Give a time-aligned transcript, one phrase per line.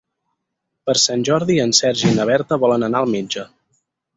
[0.89, 3.49] Per Sant Jordi en Sergi i na Berta volen anar al metge.